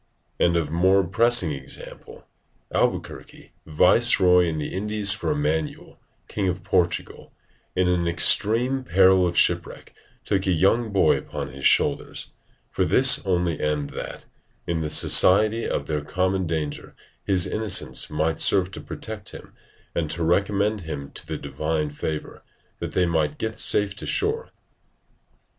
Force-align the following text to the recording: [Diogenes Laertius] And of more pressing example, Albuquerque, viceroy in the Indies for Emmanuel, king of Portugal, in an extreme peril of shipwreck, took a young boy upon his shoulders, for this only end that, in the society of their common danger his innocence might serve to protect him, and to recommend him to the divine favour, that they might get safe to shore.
[Diogenes 0.39 0.55
Laertius] 0.55 0.57
And 0.57 0.67
of 0.75 0.81
more 0.81 1.03
pressing 1.03 1.51
example, 1.51 2.27
Albuquerque, 2.73 3.51
viceroy 3.67 4.45
in 4.45 4.57
the 4.57 4.73
Indies 4.73 5.11
for 5.11 5.31
Emmanuel, 5.31 5.99
king 6.27 6.47
of 6.47 6.63
Portugal, 6.63 7.31
in 7.75 7.87
an 7.87 8.07
extreme 8.07 8.83
peril 8.83 9.27
of 9.27 9.37
shipwreck, 9.37 9.93
took 10.25 10.47
a 10.47 10.51
young 10.51 10.91
boy 10.91 11.17
upon 11.19 11.49
his 11.49 11.67
shoulders, 11.67 12.31
for 12.71 12.83
this 12.83 13.21
only 13.27 13.59
end 13.59 13.91
that, 13.91 14.25
in 14.65 14.81
the 14.81 14.89
society 14.89 15.69
of 15.69 15.85
their 15.85 16.01
common 16.01 16.47
danger 16.47 16.95
his 17.23 17.45
innocence 17.45 18.09
might 18.09 18.41
serve 18.41 18.71
to 18.71 18.81
protect 18.81 19.29
him, 19.29 19.53
and 19.93 20.09
to 20.09 20.23
recommend 20.23 20.81
him 20.81 21.11
to 21.11 21.27
the 21.27 21.37
divine 21.37 21.91
favour, 21.91 22.43
that 22.79 22.93
they 22.93 23.05
might 23.05 23.37
get 23.37 23.59
safe 23.59 23.95
to 23.97 24.07
shore. 24.07 24.49